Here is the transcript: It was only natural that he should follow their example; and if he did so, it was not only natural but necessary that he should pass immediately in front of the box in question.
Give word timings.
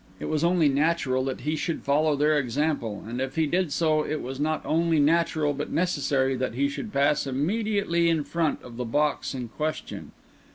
It 0.19 0.25
was 0.29 0.43
only 0.43 0.67
natural 0.67 1.23
that 1.25 1.41
he 1.41 1.55
should 1.55 1.83
follow 1.83 2.15
their 2.15 2.39
example; 2.39 3.03
and 3.07 3.21
if 3.21 3.35
he 3.35 3.45
did 3.45 3.71
so, 3.71 4.03
it 4.03 4.19
was 4.23 4.39
not 4.39 4.65
only 4.65 4.99
natural 4.99 5.53
but 5.53 5.69
necessary 5.69 6.35
that 6.37 6.55
he 6.55 6.67
should 6.69 6.91
pass 6.91 7.27
immediately 7.27 8.09
in 8.09 8.23
front 8.23 8.63
of 8.63 8.77
the 8.77 8.85
box 8.85 9.35
in 9.35 9.49
question. 9.49 10.11